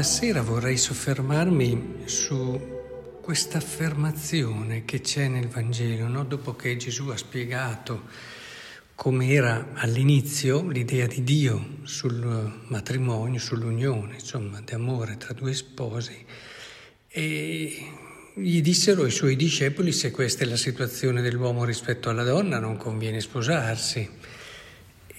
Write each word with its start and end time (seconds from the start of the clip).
Stasera 0.00 0.40
vorrei 0.40 0.78
soffermarmi 0.78 2.04
su 2.06 2.58
questa 3.20 3.58
affermazione 3.58 4.86
che 4.86 5.02
c'è 5.02 5.28
nel 5.28 5.48
Vangelo, 5.48 6.08
no? 6.08 6.24
dopo 6.24 6.56
che 6.56 6.78
Gesù 6.78 7.08
ha 7.08 7.18
spiegato 7.18 8.04
com'era 8.94 9.72
all'inizio 9.74 10.66
l'idea 10.66 11.06
di 11.06 11.22
Dio 11.22 11.80
sul 11.82 12.62
matrimonio, 12.68 13.38
sull'unione, 13.38 14.14
insomma, 14.14 14.62
d'amore 14.62 15.18
tra 15.18 15.34
due 15.34 15.52
sposi, 15.52 16.16
e 17.06 17.92
gli 18.32 18.62
dissero 18.62 19.04
i 19.04 19.10
suoi 19.10 19.36
discepoli 19.36 19.92
se 19.92 20.10
questa 20.10 20.44
è 20.44 20.46
la 20.46 20.56
situazione 20.56 21.20
dell'uomo 21.20 21.64
rispetto 21.64 22.08
alla 22.08 22.24
donna 22.24 22.58
non 22.58 22.78
conviene 22.78 23.20
sposarsi. 23.20 24.08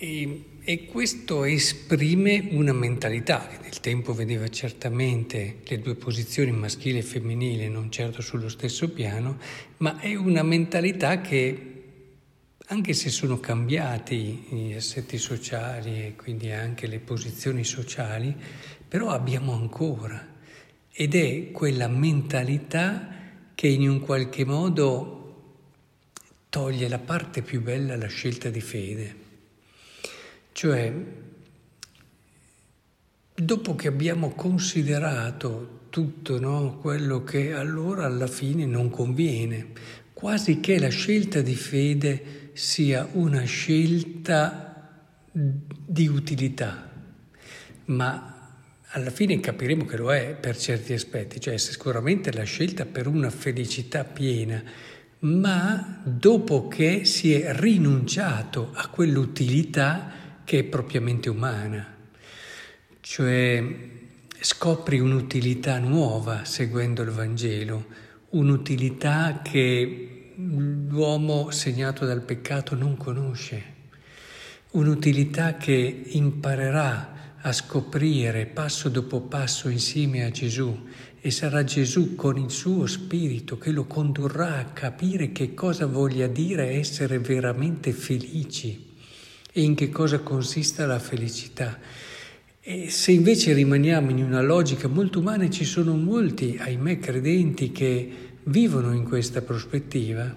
E, 0.04 0.46
e, 0.64 0.86
questo 0.86 1.44
esprime 1.44 2.48
una 2.54 2.74
mentalità 2.74 3.46
che 3.46 3.60
nel 3.62 3.80
tempo 3.82 4.16
vedeva 4.16 4.48
certamente 4.48 5.58
le 5.64 5.80
due 5.80 5.94
posizioni 5.94 6.52
maschile 6.52 6.98
e 6.98 7.04
femminile 7.04 7.68
non 7.68 7.92
certo 7.92 8.24
sullo 8.24 8.50
stesso 8.50 8.90
piano, 8.90 9.38
ma 9.78 10.00
è 10.00 10.16
una 10.16 10.42
mentalità 10.42 11.22
che 11.22 11.84
anche 12.66 12.94
se 12.94 13.12
sono 13.12 13.40
cambiati 13.40 14.44
gli 14.50 14.74
assetti 14.74 15.20
sociali 15.20 16.04
e 16.04 16.16
quindi 16.16 16.50
anche 16.50 16.88
le 16.88 16.98
posizioni 16.98 17.64
sociali, 17.64 18.36
però 18.88 19.10
abbiamo 19.10 19.54
ancora. 19.54 20.30
Ed 20.92 21.14
è 21.14 21.52
quella 21.52 21.88
mentalità 21.88 23.08
che 23.54 23.68
in 23.68 23.88
un 23.88 24.00
qualche 24.00 24.46
modo 24.46 25.20
toglie 26.50 26.88
la 26.88 26.98
parte 26.98 27.44
più 27.44 27.62
bella 27.62 27.94
alla 27.94 28.08
scelta 28.08 28.50
di 28.50 28.62
fede. 28.62 29.21
Cioè, 30.52 30.94
dopo 33.34 33.76
che 33.76 33.88
abbiamo 33.88 34.32
considerato 34.32 35.80
tutto 35.90 36.40
no, 36.40 36.78
quello 36.80 37.24
che 37.24 37.54
allora 37.54 38.06
alla 38.06 38.28
fine 38.28 38.66
non 38.66 38.90
conviene, 38.90 39.68
quasi 40.14 40.60
che 40.60 40.80
la 40.80 40.90
scelta 40.90 41.42
di 41.42 41.56
fede 41.56 42.50
sia 42.54 43.08
una 43.14 43.44
scelta 43.44 45.00
di 45.32 46.08
utilità, 46.08 46.92
ma 47.86 48.32
alla 48.94 49.10
fine 49.10 49.40
capiremo 49.40 49.86
che 49.86 49.98
lo 49.98 50.14
è 50.14 50.36
per 50.36 50.58
certi 50.58 50.94
aspetti, 50.94 51.40
cioè 51.40 51.58
sicuramente 51.58 52.32
la 52.34 52.44
scelta 52.44 52.86
per 52.86 53.08
una 53.08 53.30
felicità 53.30 54.04
piena, 54.04 54.62
ma 55.20 56.02
dopo 56.04 56.68
che 56.68 57.06
si 57.06 57.34
è 57.34 57.54
rinunciato 57.56 58.72
a 58.74 58.88
quell'utilità 58.90 60.20
che 60.52 60.60
è 60.60 60.64
propriamente 60.66 61.30
umana, 61.30 61.96
cioè 63.00 63.64
scopri 64.38 65.00
un'utilità 65.00 65.80
nuova 65.80 66.44
seguendo 66.44 67.04
il 67.04 67.12
Vangelo, 67.12 67.86
un'utilità 68.32 69.40
che 69.42 70.34
l'uomo 70.36 71.52
segnato 71.52 72.06
dal 72.06 72.24
peccato 72.24 72.76
non 72.76 72.98
conosce, 72.98 73.64
un'utilità 74.72 75.56
che 75.56 76.02
imparerà 76.08 77.38
a 77.40 77.54
scoprire 77.54 78.46
passo 78.46 78.90
dopo 78.90 79.22
passo 79.22 79.70
insieme 79.70 80.26
a 80.26 80.32
Gesù 80.32 80.86
e 81.22 81.32
sarà 81.32 81.64
Gesù 81.64 82.16
con 82.16 82.38
il 82.38 82.52
suo 82.52 82.88
spirito 82.88 83.58
che 83.58 83.72
lo 83.72 83.86
condurrà 83.86 84.58
a 84.58 84.66
capire 84.66 85.32
che 85.32 85.54
cosa 85.54 85.86
voglia 85.86 86.28
dire 86.28 86.72
essere 86.72 87.20
veramente 87.20 87.94
felici 87.94 88.90
e 89.52 89.62
in 89.62 89.76
che 89.76 89.90
cosa 89.90 90.20
consista 90.20 90.86
la 90.86 91.00
felicità. 91.00 91.78
E 92.62 92.90
se 92.90 93.12
invece 93.12 93.54
rimaniamo 93.54 94.12
in 94.12 94.24
una 94.24 94.42
logica 94.42 94.88
molto 94.88 95.20
umana, 95.20 95.50
ci 95.50 95.66
sono 95.66 95.96
molti, 95.96 96.58
ahimè, 96.60 97.00
credenti 97.00 97.72
che 97.72 98.30
vivono 98.44 98.94
in 98.94 99.04
questa 99.04 99.42
prospettiva, 99.42 100.34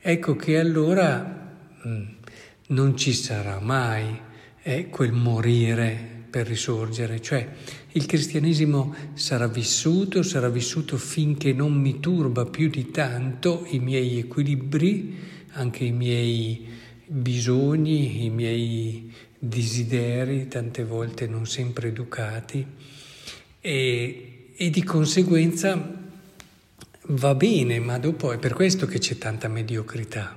ecco 0.00 0.36
che 0.36 0.58
allora 0.58 1.54
mh, 1.82 1.88
mm, 1.88 2.02
non 2.68 2.96
ci 2.96 3.12
sarà 3.12 3.58
mai 3.60 4.20
eh, 4.62 4.88
quel 4.88 5.12
morire 5.12 6.10
per 6.30 6.46
risorgere, 6.46 7.20
cioè 7.20 7.46
il 7.92 8.06
cristianesimo 8.06 8.94
sarà 9.14 9.46
vissuto, 9.48 10.22
sarà 10.22 10.48
vissuto 10.48 10.96
finché 10.96 11.52
non 11.52 11.74
mi 11.74 12.00
turba 12.00 12.46
più 12.46 12.68
di 12.70 12.90
tanto 12.90 13.66
i 13.68 13.78
miei 13.80 14.18
equilibri, 14.18 15.18
anche 15.52 15.84
i 15.84 15.92
miei 15.92 16.66
bisogni, 17.06 18.24
i 18.24 18.30
miei 18.30 19.12
desideri, 19.38 20.48
tante 20.48 20.84
volte 20.84 21.26
non 21.26 21.46
sempre 21.46 21.88
educati, 21.88 22.64
e, 23.60 24.52
e 24.54 24.70
di 24.70 24.82
conseguenza 24.82 26.00
va 27.06 27.34
bene, 27.34 27.80
ma 27.80 27.98
dopo 27.98 28.32
è 28.32 28.38
per 28.38 28.52
questo 28.52 28.86
che 28.86 28.98
c'è 28.98 29.18
tanta 29.18 29.48
mediocrità, 29.48 30.36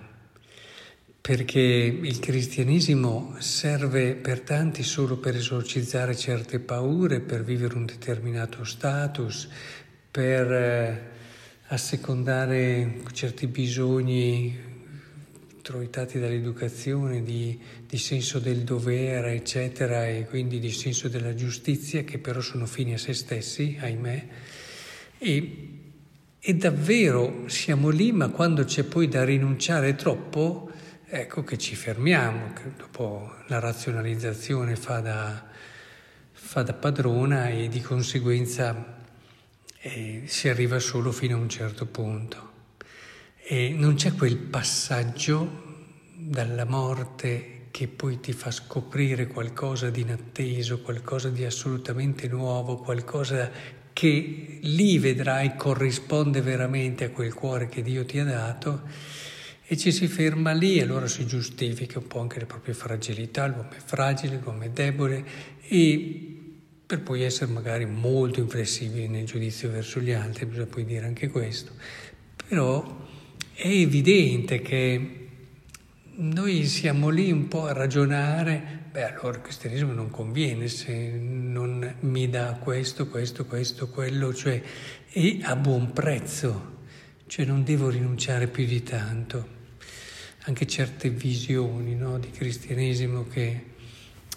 perché 1.22 1.60
il 1.60 2.20
cristianesimo 2.20 3.36
serve 3.40 4.16
per 4.16 4.42
tanti 4.42 4.84
solo 4.84 5.18
per 5.18 5.36
esorcizzare 5.36 6.16
certe 6.16 6.60
paure, 6.60 7.20
per 7.20 7.44
vivere 7.44 7.76
un 7.76 7.86
determinato 7.86 8.64
status, 8.64 9.48
per 10.10 10.52
eh, 10.52 11.02
assecondare 11.68 13.02
certi 13.12 13.48
bisogni 13.48 14.74
introitati 15.66 16.20
dall'educazione, 16.20 17.24
di, 17.24 17.60
di, 17.88 17.98
senso 17.98 18.38
del 18.38 18.60
dovere, 18.60 19.34
eccetera, 19.34 20.08
e 20.08 20.28
quindi 20.28 20.60
di 20.60 20.70
senso 20.70 21.08
della 21.08 21.34
giustizia, 21.34 22.04
che 22.04 22.20
però 22.20 22.40
sono 22.40 22.68
fini 22.68 22.94
a 22.94 23.00
se 23.00 23.14
stessi, 23.14 23.76
ahimè. 23.82 24.28
E, 25.18 25.70
e 26.40 26.54
davvero 26.54 27.46
siamo 27.48 27.90
lì, 27.90 28.12
ma 28.12 28.30
quando 28.30 28.64
c'è 28.64 28.84
poi 28.84 29.08
da 29.08 29.24
rinunciare 29.24 29.96
troppo, 29.96 30.70
ecco 31.08 31.44
che 31.44 31.58
ci 31.58 31.74
fermiamo, 31.74 32.54
che 32.54 32.74
dopo 32.78 33.34
la 33.48 33.58
razionalizzazione 33.58 34.76
fa 34.76 35.00
da, 35.00 35.48
fa 36.32 36.62
da 36.62 36.74
padrona 36.74 37.50
e 37.50 37.70
di 37.70 37.82
conseguenza 37.82 39.00
eh, 39.80 40.26
si 40.28 40.48
arriva 40.48 40.78
solo 40.78 41.12
fino 41.12 41.36
a 41.36 41.40
un 41.40 41.50
certo 41.50 41.88
punto. 41.88 42.54
E 43.48 43.70
non 43.78 43.94
c'è 43.94 44.16
quel 44.16 44.38
passaggio 44.38 45.62
dalla 46.16 46.66
morte 46.66 47.68
che 47.70 47.88
poi 47.88 48.20
ti 48.20 48.34
fa 48.34 48.50
scoprire 48.50 49.28
qualcosa 49.28 49.92
di 49.92 50.02
inatteso, 50.02 50.82
qualcosa 50.82 51.30
di 51.30 51.46
assolutamente 51.46 52.28
nuovo, 52.28 52.78
qualcosa 52.78 53.52
che 53.94 54.58
lì 54.62 54.98
vedrai 54.98 55.56
corrisponde 55.56 56.42
veramente 56.42 57.04
a 57.04 57.12
quel 57.12 57.36
cuore 57.36 57.70
che 57.70 57.84
Dio 57.84 58.04
ti 58.04 58.18
ha 58.18 58.24
dato 58.24 58.82
e 59.68 59.78
ci 59.78 59.92
si 59.92 60.08
ferma 60.08 60.52
lì 60.52 60.80
e 60.80 60.82
allora 60.82 61.06
si 61.06 61.28
giustifica 61.28 62.00
un 62.00 62.08
po' 62.08 62.22
anche 62.22 62.40
le 62.40 62.48
proprie 62.48 62.74
fragilità, 62.74 63.46
l'uomo 63.46 63.70
è 63.70 63.80
fragile, 63.80 64.40
l'uomo 64.42 64.64
è 64.64 64.70
debole 64.72 65.24
e 65.68 66.42
per 66.84 67.04
poi 67.04 67.22
essere 67.22 67.52
magari 67.52 67.86
molto 67.86 68.40
inflessibili 68.40 69.08
nel 69.08 69.26
giudizio 69.26 69.70
verso 69.70 70.00
gli 70.00 70.14
altri, 70.14 70.48
bisogna 70.48 70.66
poi 70.66 70.84
dire 70.84 71.06
anche 71.06 71.30
questo, 71.30 71.74
però 72.48 73.04
è 73.56 73.68
evidente 73.68 74.62
che 74.62 75.28
noi 76.16 76.66
siamo 76.66 77.08
lì 77.08 77.32
un 77.32 77.48
po' 77.48 77.66
a 77.66 77.72
ragionare, 77.72 78.84
beh 78.92 79.14
allora 79.14 79.38
il 79.38 79.42
cristianesimo 79.42 79.94
non 79.94 80.10
conviene 80.10 80.68
se 80.68 81.12
non 81.12 81.96
mi 82.02 82.30
dà 82.30 82.58
questo, 82.62 83.08
questo, 83.08 83.46
questo, 83.46 83.88
quello, 83.88 84.34
cioè 84.34 84.62
e 85.10 85.40
a 85.44 85.56
buon 85.56 85.94
prezzo, 85.94 86.74
cioè 87.28 87.46
non 87.46 87.64
devo 87.64 87.90
rinunciare 87.90 88.48
più 88.48 88.66
di 88.66 88.84
tanto. 88.84 89.54
Anche 90.48 90.68
certe 90.68 91.10
visioni 91.10 91.96
no, 91.96 92.20
di 92.20 92.30
cristianesimo 92.32 93.26
che 93.30 93.74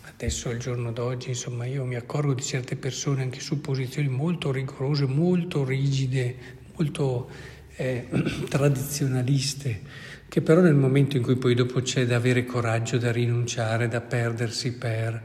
adesso 0.05 0.49
al 0.49 0.59
giorno 0.59 0.93
d'oggi, 0.93 1.31
insomma, 1.31 1.67
io 1.67 1.85
mi 1.85 1.97
accorgo 1.97 2.35
di 2.35 2.43
certe 2.43 2.77
persone 2.77 3.23
anche 3.23 3.41
su 3.41 3.61
posizioni 3.61 4.09
molto 4.09 4.53
rigorose, 4.53 5.07
molto 5.07 5.65
rigide, 5.65 6.37
molto 6.77 7.57
eh, 7.79 8.07
tradizionaliste, 8.51 9.81
che 10.29 10.43
però 10.43 10.61
nel 10.61 10.75
momento 10.75 11.17
in 11.17 11.23
cui 11.23 11.37
poi 11.37 11.55
dopo 11.55 11.81
c'è 11.81 12.05
da 12.05 12.17
avere 12.17 12.45
coraggio, 12.45 12.99
da 12.99 13.11
rinunciare, 13.11 13.89
da 13.89 14.01
perdersi 14.01 14.75
per... 14.75 15.23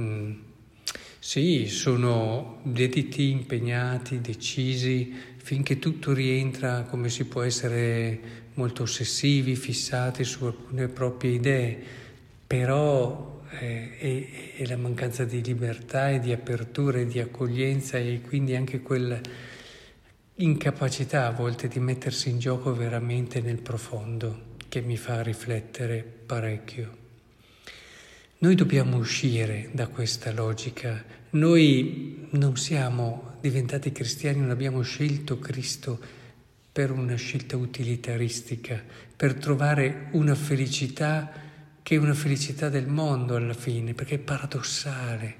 Mm, 0.00 0.32
sì, 1.18 1.66
sono 1.66 2.60
dediti, 2.62 3.30
impegnati, 3.30 4.20
decisi, 4.20 5.12
finché 5.38 5.80
tutto 5.80 6.12
rientra 6.12 6.82
come 6.82 7.08
si 7.08 7.24
può 7.24 7.42
essere 7.42 8.44
molto 8.54 8.84
ossessivi, 8.84 9.56
fissati 9.56 10.22
su 10.22 10.44
alcune 10.44 10.86
proprie 10.86 11.32
idee, 11.32 11.78
però 12.46 13.42
eh, 13.58 13.98
è, 13.98 14.56
è, 14.58 14.66
la 14.66 14.76
mancanza 14.76 15.24
di 15.24 15.42
libertà 15.42 16.10
e 16.10 16.20
di 16.20 16.30
apertura 16.30 16.98
e 16.98 17.06
di 17.06 17.18
accoglienza 17.18 17.98
e 17.98 18.20
quindi 18.20 18.54
anche 18.54 18.80
quel 18.80 19.20
incapacità 20.38 21.26
a 21.26 21.30
volte 21.30 21.66
di 21.66 21.78
mettersi 21.78 22.28
in 22.28 22.38
gioco 22.38 22.74
veramente 22.74 23.40
nel 23.40 23.62
profondo 23.62 24.54
che 24.68 24.82
mi 24.82 24.98
fa 24.98 25.22
riflettere 25.22 26.02
parecchio. 26.02 27.04
Noi 28.38 28.54
dobbiamo 28.54 28.98
uscire 28.98 29.70
da 29.72 29.86
questa 29.86 30.30
logica. 30.32 31.02
Noi 31.30 32.28
non 32.32 32.56
siamo 32.58 33.38
diventati 33.40 33.92
cristiani, 33.92 34.40
non 34.40 34.50
abbiamo 34.50 34.82
scelto 34.82 35.38
Cristo 35.38 35.98
per 36.70 36.90
una 36.90 37.14
scelta 37.14 37.56
utilitaristica, 37.56 38.82
per 39.16 39.34
trovare 39.34 40.08
una 40.12 40.34
felicità 40.34 41.32
che 41.82 41.94
è 41.94 41.98
una 41.98 42.12
felicità 42.12 42.68
del 42.68 42.88
mondo 42.88 43.36
alla 43.36 43.54
fine, 43.54 43.94
perché 43.94 44.16
è 44.16 44.18
paradossale, 44.18 45.34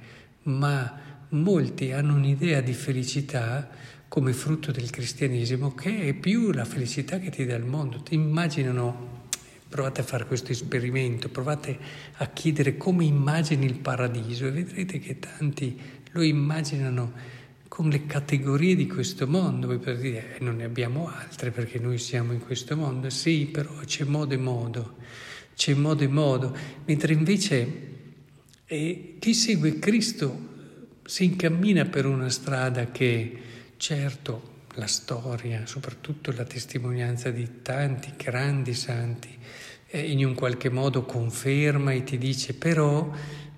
ma 0.44 1.00
molti 1.31 1.93
hanno 1.93 2.14
un'idea 2.14 2.62
di 2.62 2.72
felicità 2.72 3.69
come 4.08 4.32
frutto 4.32 4.70
del 4.70 4.91
cristianesimo 4.91 5.75
che 5.75 6.08
è 6.08 6.14
più 6.14 6.53
la 6.53 6.64
felicità 6.64 7.19
che 7.19 7.31
ti 7.31 7.44
dà 7.44 7.56
il 7.56 7.64
mondo. 7.64 8.00
Ti 8.03 8.14
immaginano, 8.14 9.25
provate 9.69 10.00
a 10.00 10.05
fare 10.05 10.26
questo 10.26 10.53
esperimento, 10.53 11.29
provate 11.29 11.79
a 12.17 12.26
chiedere 12.29 12.76
come 12.76 13.05
immagini 13.05 13.67
il 13.67 13.79
paradiso 13.79 14.47
e 14.47 14.53
vedrete 14.53 14.99
che 14.99 15.19
tanti 15.19 15.79
lo 16.12 16.23
immaginano 16.23 17.35
con 17.69 17.88
le 17.88 18.06
categorie 18.06 18.75
di 18.75 18.87
questo 18.87 19.26
mondo. 19.26 19.67
Voi 19.67 19.79
potete 19.79 20.00
dire, 20.00 20.37
eh, 20.37 20.44
non 20.44 20.56
ne 20.56 20.64
abbiamo 20.64 21.08
altre 21.08 21.50
perché 21.50 21.79
noi 21.79 21.99
siamo 21.99 22.32
in 22.32 22.41
questo 22.41 22.76
mondo. 22.76 23.11
Sì, 23.11 23.49
però 23.53 23.70
c'è 23.85 24.05
modo 24.05 24.32
e 24.32 24.38
modo, 24.38 24.97
c'è 25.55 25.75
modo 25.75 26.03
e 26.03 26.08
modo. 26.08 26.56
Mentre 26.87 27.12
invece 27.12 27.67
eh, 28.64 29.17
chi 29.19 29.35
segue 29.35 29.79
Cristo 29.79 30.55
si 31.05 31.25
incammina 31.25 31.85
per 31.85 32.06
una 32.06 32.29
strada 32.31 32.91
che 32.91 33.41
certo 33.76 34.55
la 34.75 34.87
storia, 34.87 35.67
soprattutto 35.67 36.32
la 36.32 36.44
testimonianza 36.44 37.31
di 37.31 37.62
tanti 37.62 38.12
grandi 38.17 38.75
santi, 38.75 39.28
eh, 39.88 40.11
in 40.11 40.25
un 40.25 40.34
qualche 40.34 40.69
modo 40.69 41.05
conferma 41.05 41.93
e 41.93 42.05
ti 42.05 42.19
dice 42.19 42.55
però 42.55 43.11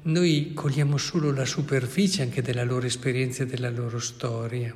noi 0.02 0.52
cogliamo 0.54 0.96
solo 0.96 1.32
la 1.32 1.44
superficie 1.44 2.22
anche 2.22 2.40
della 2.40 2.64
loro 2.64 2.86
esperienza 2.86 3.42
e 3.42 3.46
della 3.46 3.70
loro 3.70 3.98
storia. 3.98 4.74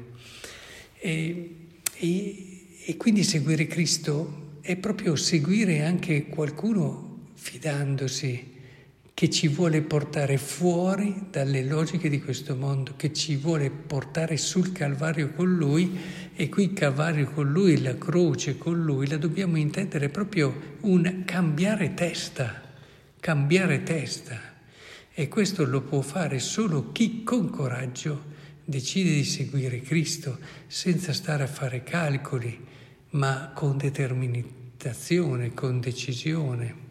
E, 0.99 1.57
e, 1.95 2.85
e 2.85 2.97
quindi 2.97 3.23
seguire 3.23 3.67
Cristo 3.67 4.59
è 4.61 4.77
proprio 4.77 5.17
seguire 5.17 5.85
anche 5.85 6.27
qualcuno 6.27 7.31
fidandosi 7.35 8.52
che 9.15 9.29
ci 9.31 9.49
vuole 9.49 9.83
portare 9.83 10.39
fuori 10.39 11.27
dalle 11.31 11.63
logiche 11.63 12.09
di 12.09 12.21
questo 12.21 12.57
mondo, 12.57 12.95
che 12.97 13.13
ci 13.13 13.37
vuole 13.37 13.71
portare 13.71 14.37
sul 14.37 14.73
Calvario 14.73 15.33
con 15.33 15.55
Lui 15.55 15.99
e 16.35 16.49
qui 16.49 16.65
il 16.65 16.73
Calvario 16.73 17.31
con 17.31 17.51
Lui, 17.51 17.81
la 17.81 17.97
croce 17.99 18.57
con 18.57 18.83
Lui, 18.83 19.07
la 19.07 19.19
dobbiamo 19.19 19.59
intendere 19.59 20.09
proprio 20.09 20.77
un 20.81 21.23
cambiare 21.25 21.95
testa, 21.95 22.63
cambiare 23.21 23.83
testa. 23.83 24.51
E 25.15 25.29
questo 25.29 25.67
lo 25.67 25.83
può 25.83 26.01
fare 26.01 26.39
solo 26.39 26.91
chi 26.91 27.23
con 27.23 27.51
coraggio 27.51 28.31
decide 28.65 29.11
di 29.11 29.25
seguire 29.25 29.81
Cristo 29.83 30.39
senza 30.67 31.13
stare 31.13 31.43
a 31.43 31.49
fare 31.49 31.83
calcoli, 31.83 32.59
ma 33.11 33.53
con 33.55 33.77
determinazione, 33.77 35.53
con 35.53 35.81
decisione 35.81 36.91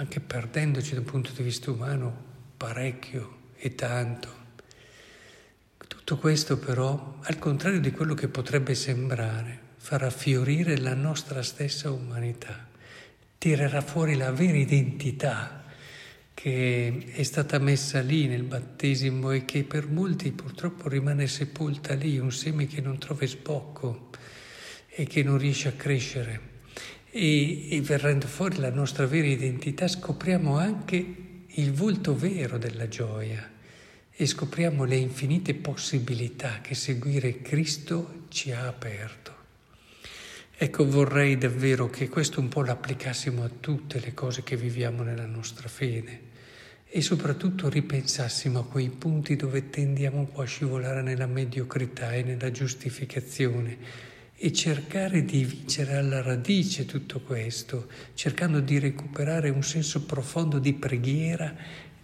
anche 0.00 0.20
perdendoci 0.20 0.94
dal 0.94 1.02
punto 1.02 1.32
di 1.32 1.42
vista 1.42 1.72
umano 1.72 2.26
parecchio 2.56 3.36
e 3.56 3.74
tanto. 3.74 4.46
Tutto 5.76 6.18
questo 6.18 6.56
però, 6.58 7.18
al 7.22 7.38
contrario 7.38 7.80
di 7.80 7.90
quello 7.90 8.14
che 8.14 8.28
potrebbe 8.28 8.74
sembrare, 8.74 9.66
farà 9.76 10.10
fiorire 10.10 10.78
la 10.78 10.94
nostra 10.94 11.42
stessa 11.42 11.90
umanità, 11.90 12.68
tirerà 13.38 13.80
fuori 13.80 14.16
la 14.16 14.30
vera 14.30 14.56
identità 14.56 15.64
che 16.32 17.10
è 17.14 17.22
stata 17.24 17.58
messa 17.58 18.00
lì 18.00 18.28
nel 18.28 18.44
battesimo 18.44 19.32
e 19.32 19.44
che 19.44 19.64
per 19.64 19.88
molti 19.88 20.30
purtroppo 20.30 20.88
rimane 20.88 21.26
sepolta 21.26 21.94
lì, 21.94 22.18
un 22.18 22.30
seme 22.30 22.68
che 22.68 22.80
non 22.80 22.98
trova 22.98 23.26
sbocco 23.26 24.10
e 24.88 25.04
che 25.06 25.24
non 25.24 25.38
riesce 25.38 25.66
a 25.66 25.72
crescere 25.72 26.57
e, 27.10 27.74
e 27.74 27.80
verrando 27.80 28.26
fuori 28.26 28.58
la 28.58 28.70
nostra 28.70 29.06
vera 29.06 29.26
identità 29.26 29.88
scopriamo 29.88 30.56
anche 30.56 31.14
il 31.46 31.72
volto 31.72 32.14
vero 32.14 32.58
della 32.58 32.88
gioia 32.88 33.56
e 34.20 34.26
scopriamo 34.26 34.84
le 34.84 34.96
infinite 34.96 35.54
possibilità 35.54 36.60
che 36.60 36.74
seguire 36.74 37.40
Cristo 37.40 38.24
ci 38.28 38.50
ha 38.50 38.66
aperto. 38.66 39.36
Ecco, 40.56 40.88
vorrei 40.88 41.38
davvero 41.38 41.88
che 41.88 42.08
questo 42.08 42.40
un 42.40 42.48
po' 42.48 42.62
l'applicassimo 42.62 43.44
a 43.44 43.50
tutte 43.60 44.00
le 44.00 44.12
cose 44.12 44.42
che 44.42 44.56
viviamo 44.56 45.04
nella 45.04 45.26
nostra 45.26 45.68
fede 45.68 46.26
e 46.88 47.00
soprattutto 47.00 47.68
ripensassimo 47.68 48.58
a 48.58 48.66
quei 48.66 48.88
punti 48.88 49.36
dove 49.36 49.70
tendiamo 49.70 50.18
un 50.18 50.32
po' 50.32 50.42
a 50.42 50.46
scivolare 50.46 51.02
nella 51.02 51.26
mediocrità 51.26 52.12
e 52.12 52.22
nella 52.22 52.50
giustificazione 52.50 53.76
e 54.40 54.52
cercare 54.52 55.24
di 55.24 55.42
vincere 55.42 55.96
alla 55.96 56.22
radice 56.22 56.86
tutto 56.86 57.20
questo, 57.20 57.88
cercando 58.14 58.60
di 58.60 58.78
recuperare 58.78 59.48
un 59.48 59.64
senso 59.64 60.04
profondo 60.04 60.60
di 60.60 60.74
preghiera, 60.74 61.52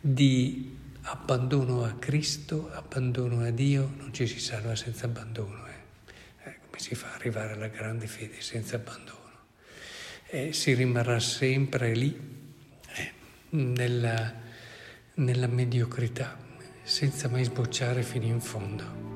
di 0.01 0.77
abbandono 1.03 1.85
a 1.85 1.93
Cristo, 1.93 2.71
abbandono 2.73 3.45
a 3.45 3.51
Dio, 3.51 3.95
non 3.99 4.13
ci 4.13 4.27
si 4.27 4.41
salva 4.41 4.75
senza 4.75 5.07
abbandono. 5.07 5.65
Eh. 5.69 6.49
Eh, 6.49 6.57
come 6.67 6.79
si 6.81 6.97
fa 6.97 7.07
ad 7.07 7.15
arrivare 7.21 7.53
alla 7.53 7.69
grande 7.69 8.09
fede 8.09 8.41
senza 8.41 8.77
abbandono? 8.77 9.19
Eh, 10.27 10.53
si 10.53 10.75
rimarrà 10.75 11.21
sempre 11.21 11.95
lì, 11.95 12.19
eh, 12.97 13.13
nella, 13.51 14.35
nella 15.15 15.47
mediocrità, 15.47 16.37
senza 16.83 17.29
mai 17.29 17.45
sbocciare 17.45 18.03
fino 18.03 18.25
in 18.25 18.41
fondo. 18.41 19.14